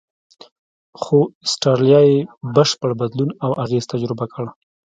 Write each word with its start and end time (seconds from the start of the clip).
خو 1.01 1.17
استرالیا 1.45 2.01
یې 2.09 2.17
بشپړ 2.55 2.91
بدلون 3.01 3.29
او 3.45 3.51
اغېز 3.63 3.83
تجربه 3.93 4.25
کړ. 4.33 4.45